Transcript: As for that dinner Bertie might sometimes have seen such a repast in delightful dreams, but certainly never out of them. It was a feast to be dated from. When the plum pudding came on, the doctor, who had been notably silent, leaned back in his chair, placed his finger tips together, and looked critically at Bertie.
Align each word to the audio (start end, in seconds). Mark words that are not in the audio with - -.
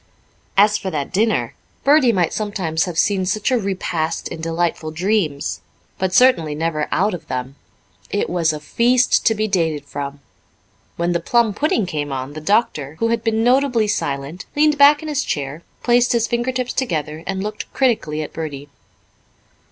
As 0.57 0.79
for 0.79 0.89
that 0.89 1.13
dinner 1.13 1.53
Bertie 1.83 2.11
might 2.11 2.33
sometimes 2.33 2.85
have 2.85 2.97
seen 2.97 3.23
such 3.23 3.51
a 3.51 3.57
repast 3.59 4.27
in 4.29 4.41
delightful 4.41 4.89
dreams, 4.89 5.61
but 5.99 6.11
certainly 6.11 6.55
never 6.55 6.87
out 6.91 7.13
of 7.13 7.27
them. 7.27 7.55
It 8.09 8.27
was 8.27 8.51
a 8.51 8.59
feast 8.59 9.23
to 9.27 9.35
be 9.35 9.47
dated 9.47 9.85
from. 9.85 10.19
When 10.95 11.11
the 11.11 11.19
plum 11.19 11.53
pudding 11.53 11.85
came 11.85 12.11
on, 12.11 12.33
the 12.33 12.41
doctor, 12.41 12.95
who 12.97 13.09
had 13.09 13.23
been 13.23 13.43
notably 13.43 13.87
silent, 13.87 14.47
leaned 14.55 14.79
back 14.79 15.03
in 15.03 15.07
his 15.07 15.21
chair, 15.23 15.61
placed 15.83 16.13
his 16.13 16.25
finger 16.25 16.51
tips 16.51 16.73
together, 16.73 17.23
and 17.27 17.43
looked 17.43 17.71
critically 17.71 18.23
at 18.23 18.33
Bertie. 18.33 18.69